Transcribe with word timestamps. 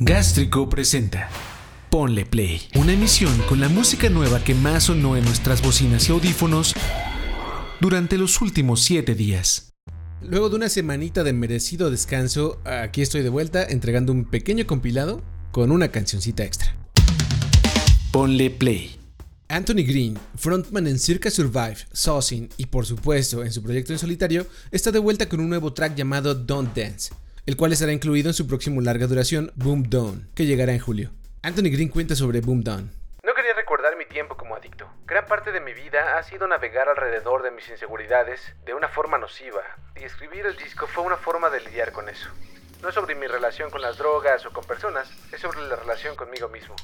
Gástrico 0.00 0.68
presenta 0.68 1.28
Ponle 1.88 2.26
Play, 2.26 2.62
una 2.74 2.94
emisión 2.94 3.32
con 3.48 3.60
la 3.60 3.68
música 3.68 4.10
nueva 4.10 4.42
que 4.42 4.52
más 4.52 4.84
sonó 4.84 5.16
en 5.16 5.24
nuestras 5.24 5.62
bocinas 5.62 6.08
y 6.08 6.12
audífonos 6.12 6.74
durante 7.80 8.18
los 8.18 8.40
últimos 8.40 8.82
7 8.82 9.14
días. 9.14 9.72
Luego 10.20 10.48
de 10.48 10.56
una 10.56 10.68
semanita 10.68 11.22
de 11.22 11.32
merecido 11.32 11.92
descanso, 11.92 12.60
aquí 12.64 13.02
estoy 13.02 13.22
de 13.22 13.28
vuelta 13.28 13.62
entregando 13.62 14.10
un 14.10 14.24
pequeño 14.24 14.66
compilado 14.66 15.22
con 15.52 15.70
una 15.70 15.86
cancioncita 15.92 16.42
extra. 16.42 16.74
Ponle 18.10 18.50
Play. 18.50 18.98
Anthony 19.46 19.84
Green, 19.86 20.18
frontman 20.34 20.88
en 20.88 20.98
Circa 20.98 21.30
Survive, 21.30 21.76
Saucing 21.92 22.48
y 22.56 22.66
por 22.66 22.84
supuesto 22.84 23.44
en 23.44 23.52
su 23.52 23.62
proyecto 23.62 23.92
en 23.92 24.00
solitario, 24.00 24.48
está 24.72 24.90
de 24.90 24.98
vuelta 24.98 25.28
con 25.28 25.38
un 25.38 25.50
nuevo 25.50 25.72
track 25.72 25.94
llamado 25.94 26.34
Don't 26.34 26.74
Dance, 26.74 27.14
el 27.46 27.56
cual 27.56 27.72
estará 27.72 27.92
incluido 27.92 28.30
en 28.30 28.34
su 28.34 28.46
próximo 28.46 28.80
larga 28.80 29.06
duración 29.06 29.52
Boom 29.54 29.84
Down, 29.90 30.28
que 30.34 30.46
llegará 30.46 30.72
en 30.72 30.78
julio. 30.78 31.10
Anthony 31.42 31.70
Green 31.70 31.88
cuenta 31.88 32.14
sobre 32.14 32.40
Boom 32.40 32.62
Down. 32.62 32.90
No 33.22 33.34
quería 33.34 33.54
recordar 33.54 33.96
mi 33.96 34.06
tiempo 34.06 34.36
como 34.36 34.56
adicto. 34.56 34.88
Gran 35.06 35.26
parte 35.26 35.52
de 35.52 35.60
mi 35.60 35.72
vida 35.74 36.18
ha 36.18 36.22
sido 36.22 36.46
navegar 36.46 36.88
alrededor 36.88 37.42
de 37.42 37.50
mis 37.50 37.68
inseguridades 37.68 38.40
de 38.64 38.74
una 38.74 38.88
forma 38.88 39.18
nociva, 39.18 39.62
y 39.96 40.04
escribir 40.04 40.46
el 40.46 40.56
disco 40.56 40.86
fue 40.86 41.04
una 41.04 41.16
forma 41.16 41.50
de 41.50 41.60
lidiar 41.60 41.92
con 41.92 42.08
eso. 42.08 42.28
No 42.82 42.88
es 42.88 42.94
sobre 42.94 43.14
mi 43.14 43.26
relación 43.26 43.70
con 43.70 43.80
las 43.82 43.98
drogas 43.98 44.44
o 44.46 44.52
con 44.52 44.64
personas, 44.64 45.08
es 45.32 45.40
sobre 45.40 45.60
la 45.62 45.76
relación 45.76 46.16
conmigo 46.16 46.48
mismo. 46.48 46.74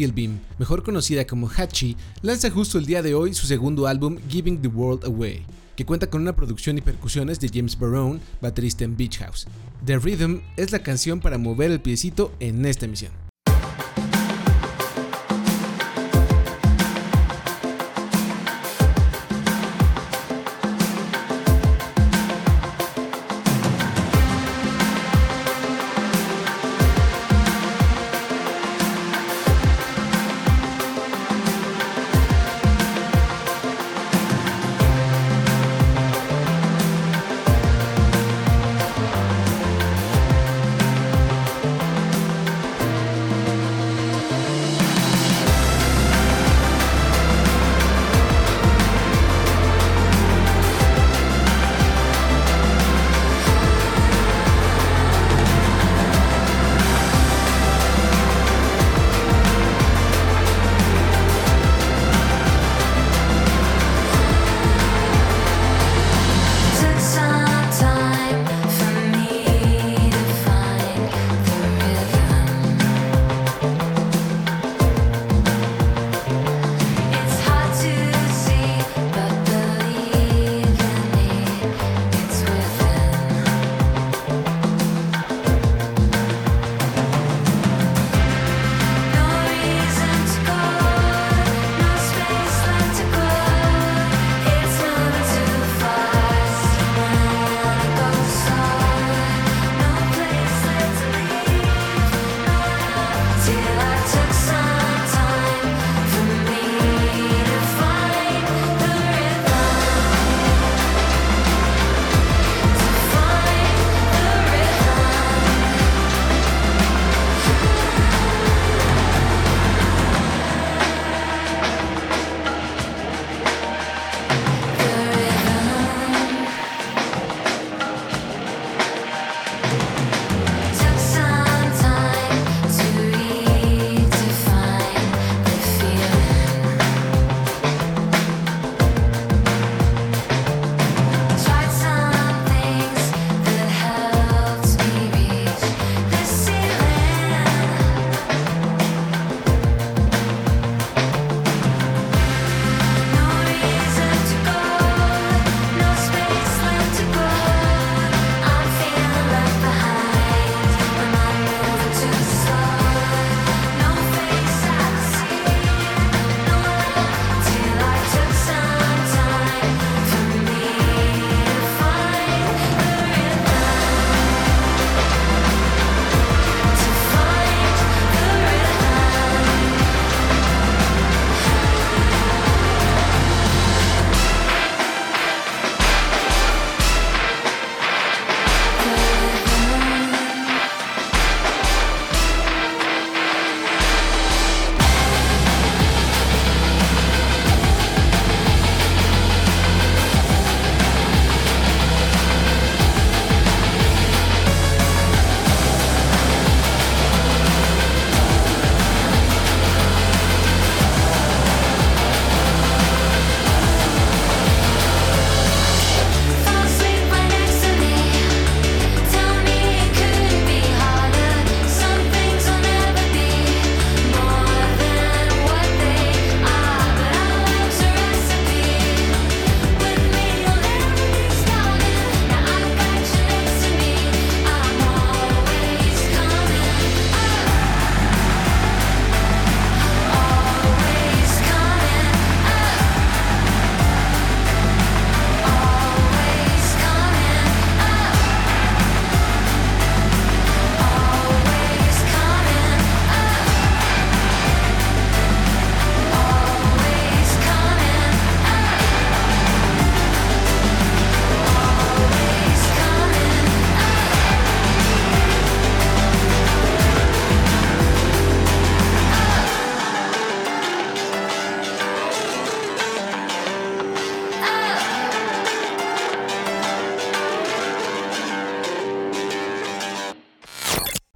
Pilbeam, 0.00 0.40
mejor 0.58 0.82
conocida 0.82 1.26
como 1.26 1.46
Hachi, 1.46 1.94
lanza 2.22 2.50
justo 2.50 2.78
el 2.78 2.86
día 2.86 3.02
de 3.02 3.14
hoy 3.14 3.34
su 3.34 3.46
segundo 3.46 3.86
álbum 3.86 4.16
Giving 4.30 4.62
the 4.62 4.68
World 4.68 5.04
Away, 5.04 5.44
que 5.76 5.84
cuenta 5.84 6.08
con 6.08 6.22
una 6.22 6.34
producción 6.34 6.78
y 6.78 6.80
percusiones 6.80 7.38
de 7.38 7.50
James 7.52 7.78
Barone, 7.78 8.18
baterista 8.40 8.84
en 8.84 8.96
Beach 8.96 9.18
House. 9.18 9.46
The 9.84 9.98
Rhythm 9.98 10.40
es 10.56 10.72
la 10.72 10.82
canción 10.82 11.20
para 11.20 11.36
mover 11.36 11.70
el 11.70 11.82
piecito 11.82 12.32
en 12.40 12.64
esta 12.64 12.86
emisión. 12.86 13.19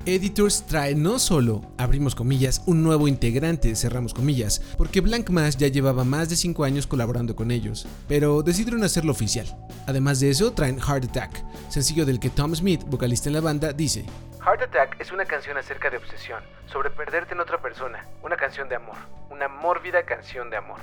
Editors 0.07 0.67
trae 0.67 0.95
no 0.95 1.19
solo, 1.19 1.63
abrimos 1.79 2.15
comillas, 2.15 2.63
un 2.67 2.83
nuevo 2.83 3.09
integrante, 3.09 3.75
cerramos 3.75 4.13
comillas, 4.13 4.61
porque 4.77 5.01
Blank 5.01 5.31
Mass 5.31 5.57
ya 5.57 5.69
llevaba 5.69 6.05
más 6.05 6.29
de 6.29 6.37
5 6.37 6.63
años 6.65 6.87
colaborando 6.87 7.35
con 7.35 7.51
ellos, 7.51 7.87
pero 8.07 8.43
decidieron 8.43 8.85
hacerlo 8.85 9.13
oficial. 9.13 9.47
Además 9.87 10.21
de 10.21 10.29
eso, 10.29 10.53
traen 10.53 10.79
Heart 10.79 11.05
Attack, 11.05 11.43
sencillo 11.71 12.05
del 12.05 12.21
que 12.21 12.29
Tom 12.29 12.55
Smith, 12.55 12.83
vocalista 12.87 13.31
en 13.31 13.35
la 13.35 13.41
banda, 13.41 13.73
dice, 13.73 14.05
Heart 14.45 14.63
Attack 14.65 15.01
es 15.01 15.11
una 15.11 15.25
canción 15.25 15.57
acerca 15.57 15.89
de 15.89 15.97
obsesión, 15.97 16.43
sobre 16.67 16.91
perderte 16.91 17.33
en 17.33 17.41
otra 17.41 17.63
persona, 17.63 18.07
una 18.23 18.37
canción 18.37 18.69
de 18.69 18.75
amor, 18.75 18.97
una 19.31 19.49
mórbida 19.49 20.05
canción 20.05 20.51
de 20.51 20.59
amor. 20.59 20.81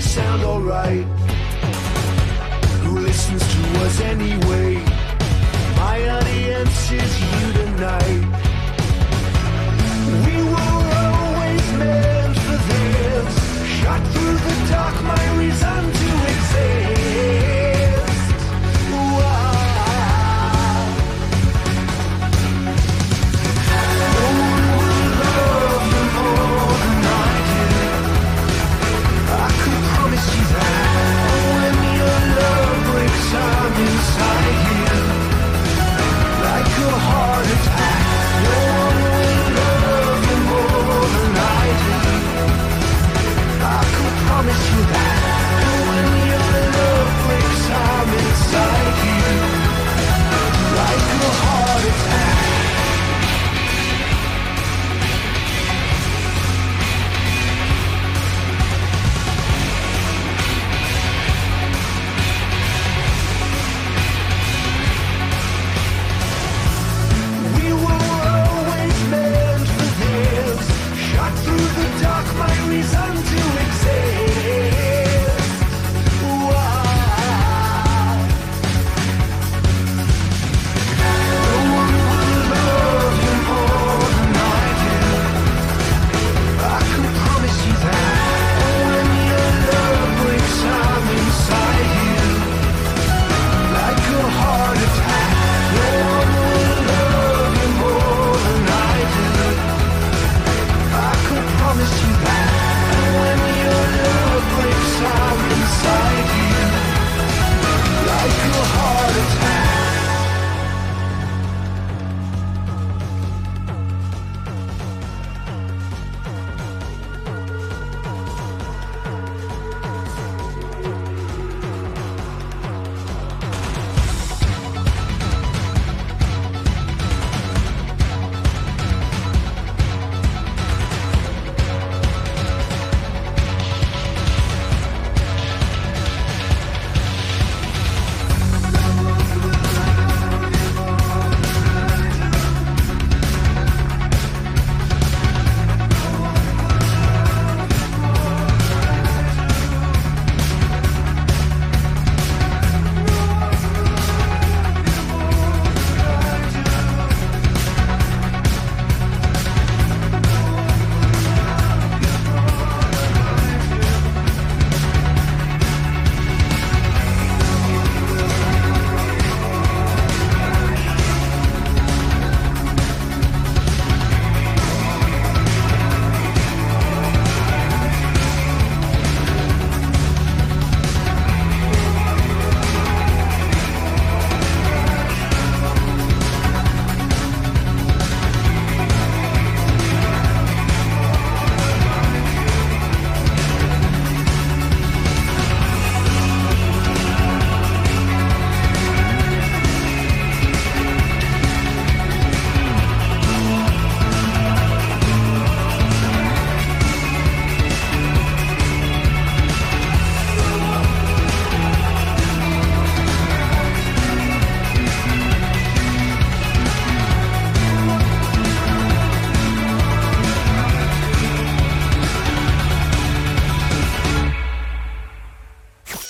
sound 0.00 0.44
alright. 0.44 1.37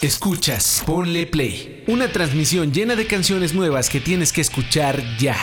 Escuchas 0.08 0.82
Ponle 0.86 1.26
Play, 1.26 1.84
una 1.86 2.10
transmisión 2.10 2.72
llena 2.72 2.96
de 2.96 3.06
canciones 3.06 3.52
nuevas 3.52 3.90
que 3.90 4.00
tienes 4.00 4.32
que 4.32 4.40
escuchar 4.40 5.04
ya. 5.18 5.36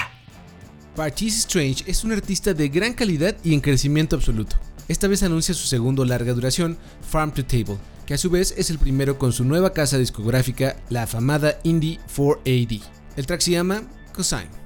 Parchis 0.95 1.37
Strange 1.37 1.83
es 1.85 2.03
un 2.03 2.11
artista 2.11 2.51
de 2.55 2.69
gran 2.69 2.95
calidad 2.95 3.37
y 3.43 3.53
en 3.53 3.61
crecimiento 3.61 4.15
absoluto. 4.15 4.55
Esta 4.87 5.07
vez 5.07 5.21
anuncia 5.21 5.53
su 5.53 5.67
segundo 5.67 6.03
larga 6.03 6.33
duración, 6.33 6.79
Farm 7.07 7.31
to 7.31 7.45
Table, 7.45 7.77
que 8.07 8.15
a 8.15 8.17
su 8.17 8.31
vez 8.31 8.55
es 8.57 8.71
el 8.71 8.79
primero 8.79 9.19
con 9.19 9.33
su 9.33 9.43
nueva 9.43 9.71
casa 9.71 9.99
discográfica, 9.99 10.77
la 10.89 11.03
afamada 11.03 11.59
Indie 11.61 11.99
4AD. 12.17 12.81
El 13.17 13.27
track 13.27 13.41
se 13.41 13.51
llama 13.51 13.83
Cosine. 14.13 14.64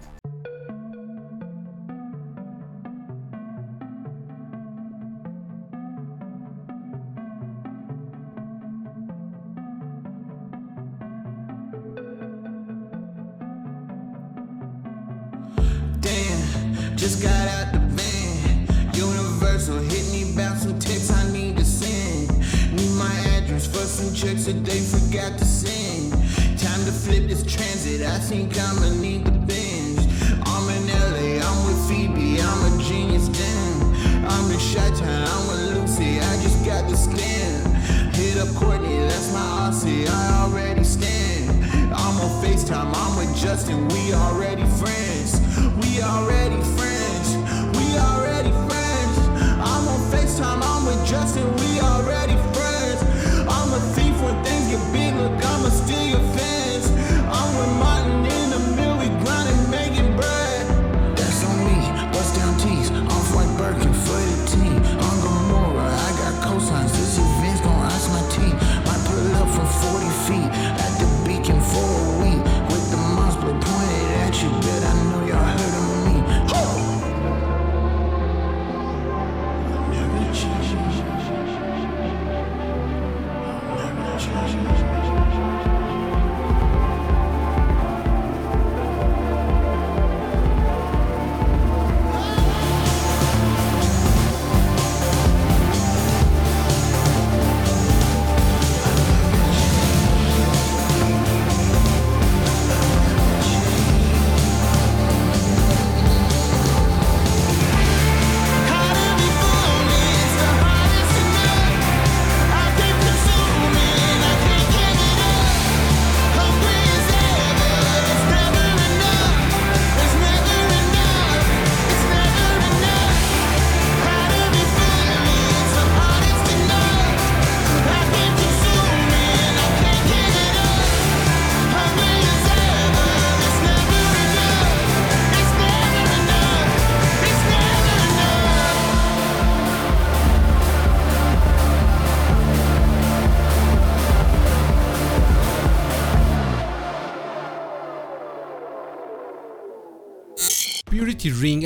and 43.68 43.92
we 43.92 44.14
are 44.14 44.39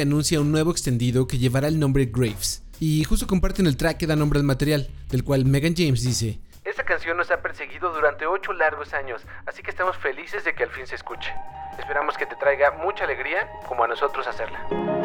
anuncia 0.03 0.39
un 0.39 0.51
nuevo 0.51 0.72
extendido 0.72 1.27
que 1.27 1.38
llevará 1.38 1.67
el 1.67 1.79
nombre 1.79 2.05
Graves. 2.05 2.63
Y 2.79 3.03
justo 3.03 3.27
comparten 3.27 3.67
el 3.67 3.77
track 3.77 3.98
que 3.98 4.07
da 4.07 4.15
nombre 4.15 4.39
al 4.39 4.45
material, 4.45 4.89
del 5.10 5.24
cual 5.24 5.45
Megan 5.45 5.74
James 5.75 6.03
dice, 6.03 6.39
Esta 6.63 6.83
canción 6.83 7.17
nos 7.17 7.31
ha 7.31 7.41
perseguido 7.41 7.93
durante 7.93 8.25
8 8.25 8.53
largos 8.53 8.93
años, 8.93 9.22
así 9.45 9.62
que 9.63 9.72
estamos 9.72 9.98
felices 9.98 10.43
de 10.43 10.53
que 10.53 10.63
al 10.63 10.69
fin 10.69 10.86
se 10.86 10.95
escuche. 10.95 11.31
Esperamos 11.79 12.17
que 12.17 12.25
te 12.25 12.36
traiga 12.36 12.72
mucha 12.72 13.05
alegría 13.05 13.50
como 13.67 13.83
a 13.83 13.88
nosotros 13.88 14.27
hacerla. 14.27 15.02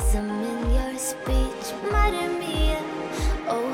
sarcasm 0.00 0.30
in 0.30 0.72
your 0.72 0.98
speech, 0.98 1.74
madam 1.90 2.38
mia. 2.38 2.80
Oh, 3.48 3.68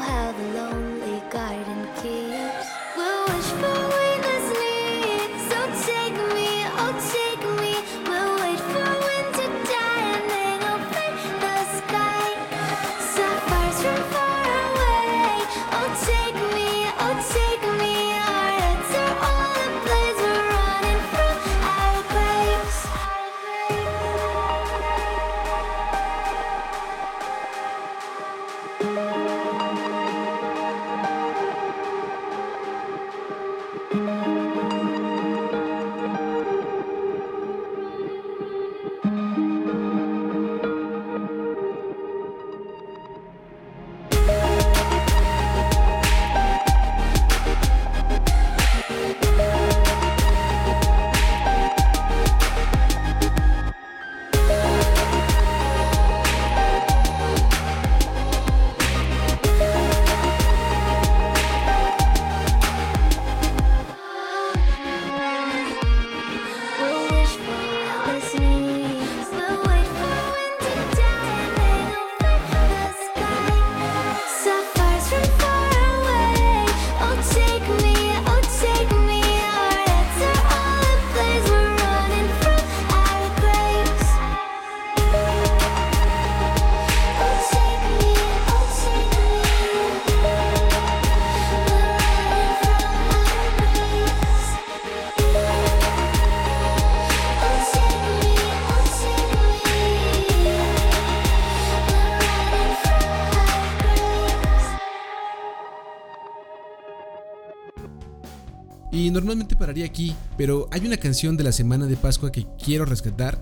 normalmente 109.17 109.57
pararía 109.57 109.87
aquí, 109.87 110.15
pero 110.37 110.69
hay 110.71 110.87
una 110.87 110.99
canción 110.99 111.39
de 111.39 111.45
la 111.45 111.53
semana 111.53 111.87
de 111.87 111.97
Pascua 111.97 112.31
que 112.31 112.47
quiero 112.63 112.85
rescatar 112.85 113.41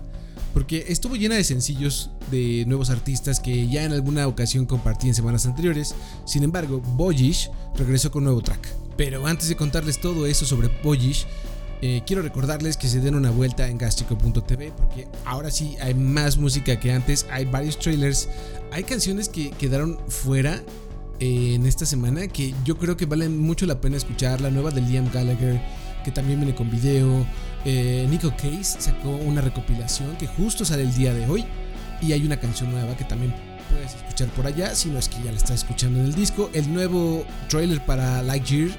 porque 0.53 0.85
estuvo 0.87 1.17
llena 1.17 1.35
de 1.35 1.43
sencillos 1.43 2.11
de 2.31 2.63
nuevos 2.65 2.89
artistas 2.89 3.41
que 3.41 3.67
ya 3.67 3.83
en 3.83 3.91
alguna 3.91 4.25
ocasión 4.25 4.65
compartí 4.65 5.09
en 5.09 5.13
semanas 5.13 5.45
anteriores. 5.45 5.93
Sin 6.25 6.43
embargo, 6.43 6.79
Boyish 6.79 7.51
regresó 7.75 8.09
con 8.09 8.23
nuevo 8.23 8.41
track. 8.41 8.69
Pero 8.95 9.27
antes 9.27 9.49
de 9.49 9.57
contarles 9.57 9.99
todo 9.99 10.25
eso 10.25 10.45
sobre 10.45 10.69
Boyish, 10.81 11.27
eh, 11.81 12.03
quiero 12.07 12.21
recordarles 12.21 12.77
que 12.77 12.87
se 12.87 13.01
den 13.01 13.15
una 13.15 13.31
vuelta 13.31 13.67
en 13.67 13.77
gastrico.tv 13.77 14.71
porque 14.77 15.09
ahora 15.25 15.51
sí 15.51 15.75
hay 15.81 15.93
más 15.93 16.37
música 16.37 16.79
que 16.79 16.93
antes, 16.93 17.25
hay 17.29 17.43
varios 17.43 17.77
trailers, 17.77 18.29
hay 18.71 18.85
canciones 18.85 19.27
que 19.27 19.51
quedaron 19.51 19.99
fuera 20.07 20.63
en 21.19 21.65
esta 21.65 21.85
semana 21.85 22.27
que 22.27 22.53
yo 22.63 22.77
creo 22.77 22.97
que 22.97 23.05
valen 23.05 23.39
mucho 23.39 23.65
la 23.65 23.79
pena 23.79 23.97
escuchar, 23.97 24.41
la 24.41 24.49
nueva 24.49 24.71
de 24.71 24.81
Liam 24.81 25.09
Gallagher 25.11 25.61
que 26.03 26.11
también 26.11 26.39
viene 26.39 26.53
con 26.53 26.69
video, 26.69 27.25
eh, 27.65 28.05
Nico 28.09 28.29
Case 28.31 28.79
sacó 28.79 29.09
una 29.09 29.41
recopilación 29.41 30.15
que 30.17 30.27
justo 30.27 30.63
sale 30.63 30.83
el 30.83 30.93
día 30.93 31.13
de 31.13 31.27
hoy 31.27 31.45
y 31.99 32.11
hay 32.11 32.23
una 32.23 32.39
canción 32.39 32.71
nueva 32.71 32.95
que 32.95 33.05
también 33.05 33.33
puedes 33.71 33.95
escuchar 33.95 34.27
por 34.29 34.45
allá, 34.45 34.75
si 34.75 34.89
no 34.89 34.99
es 34.99 35.09
que 35.09 35.17
ya 35.23 35.31
la 35.31 35.37
estás 35.37 35.63
escuchando 35.63 35.99
en 35.99 36.05
el 36.05 36.13
disco, 36.13 36.51
el 36.53 36.71
nuevo 36.71 37.25
trailer 37.49 37.83
para 37.83 38.21
Lightyear, 38.21 38.69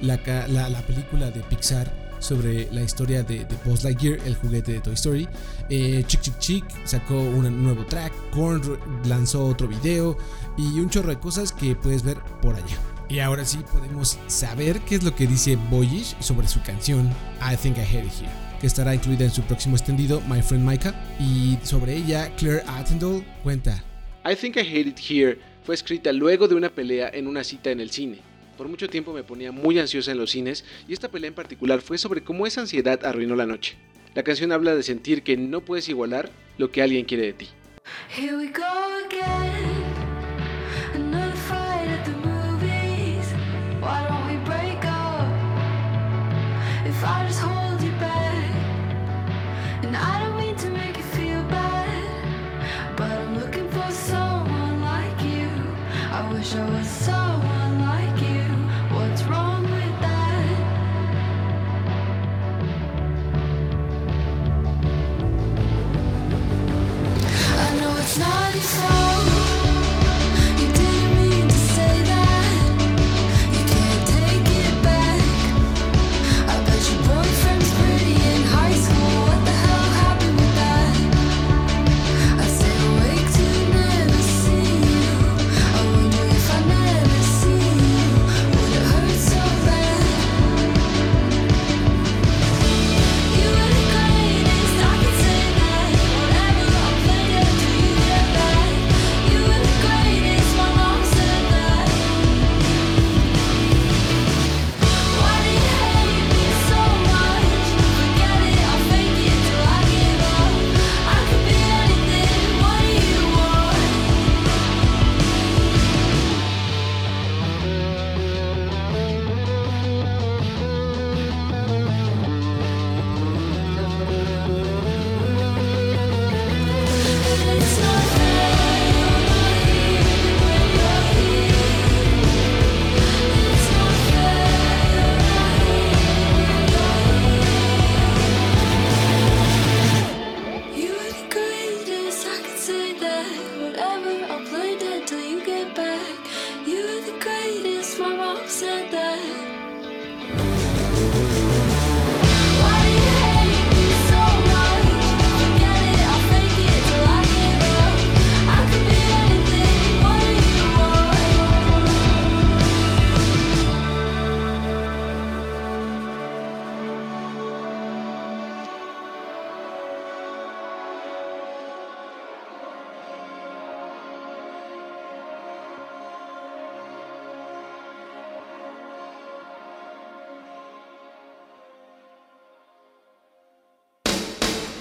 la, 0.00 0.16
la 0.48 0.80
película 0.86 1.30
de 1.30 1.40
Pixar 1.42 2.01
sobre 2.22 2.72
la 2.72 2.82
historia 2.82 3.22
de, 3.22 3.44
de 3.44 3.56
Buzz 3.64 3.84
Lightyear, 3.84 4.18
el 4.24 4.36
juguete 4.36 4.72
de 4.72 4.80
Toy 4.80 4.94
Story. 4.94 5.28
Eh, 5.68 6.04
Chick 6.06 6.20
Chick 6.20 6.38
Chick 6.38 6.64
sacó 6.84 7.20
un 7.20 7.62
nuevo 7.62 7.84
track, 7.86 8.12
Korn 8.30 8.78
lanzó 9.06 9.44
otro 9.46 9.68
video 9.68 10.16
y 10.56 10.80
un 10.80 10.88
chorro 10.88 11.10
de 11.10 11.18
cosas 11.18 11.52
que 11.52 11.74
puedes 11.74 12.02
ver 12.02 12.18
por 12.40 12.54
allá. 12.54 12.76
Y 13.08 13.18
ahora 13.18 13.44
sí 13.44 13.58
podemos 13.70 14.18
saber 14.26 14.80
qué 14.80 14.94
es 14.94 15.02
lo 15.02 15.14
que 15.14 15.26
dice 15.26 15.56
Boyish 15.70 16.16
sobre 16.20 16.48
su 16.48 16.62
canción 16.62 17.10
I 17.40 17.56
Think 17.56 17.76
I 17.76 17.80
Had 17.80 18.04
It 18.04 18.12
Here, 18.20 18.32
que 18.60 18.66
estará 18.66 18.94
incluida 18.94 19.24
en 19.24 19.30
su 19.30 19.42
próximo 19.42 19.76
extendido 19.76 20.22
My 20.22 20.40
Friend 20.40 20.66
Micah. 20.66 20.94
Y 21.20 21.58
sobre 21.62 21.96
ella, 21.96 22.34
Claire 22.36 22.62
Attendall 22.66 23.22
cuenta: 23.42 23.84
I 24.24 24.34
Think 24.34 24.56
I 24.56 24.60
Hate 24.60 24.88
It 24.88 24.98
Here 24.98 25.38
fue 25.64 25.74
escrita 25.74 26.12
luego 26.12 26.48
de 26.48 26.54
una 26.54 26.70
pelea 26.70 27.10
en 27.12 27.26
una 27.26 27.44
cita 27.44 27.70
en 27.70 27.80
el 27.80 27.90
cine. 27.90 28.31
Por 28.62 28.70
mucho 28.70 28.88
tiempo 28.88 29.12
me 29.12 29.24
ponía 29.24 29.50
muy 29.50 29.76
ansiosa 29.80 30.12
en 30.12 30.18
los 30.18 30.30
cines 30.30 30.64
y 30.86 30.92
esta 30.92 31.10
pelea 31.10 31.26
en 31.26 31.34
particular 31.34 31.80
fue 31.80 31.98
sobre 31.98 32.22
cómo 32.22 32.46
esa 32.46 32.60
ansiedad 32.60 33.04
arruinó 33.04 33.34
la 33.34 33.44
noche. 33.44 33.76
La 34.14 34.22
canción 34.22 34.52
habla 34.52 34.72
de 34.76 34.84
sentir 34.84 35.24
que 35.24 35.36
no 35.36 35.62
puedes 35.62 35.88
igualar 35.88 36.30
lo 36.58 36.70
que 36.70 36.80
alguien 36.80 37.04
quiere 37.04 37.24
de 37.24 37.32
ti. 37.32 37.48